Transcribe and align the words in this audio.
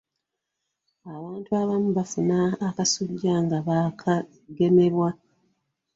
Abantu 1.15 1.49
abamu 1.61 1.89
bafuna 1.97 2.37
akasujja 2.67 3.33
nga 3.43 3.57
baakagemebwa. 3.67 5.09